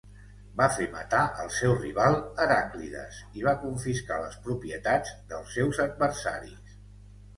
[0.61, 6.75] Va fer matar al seu rival Heràclides i va confiscar les propietats dels seus adversaris.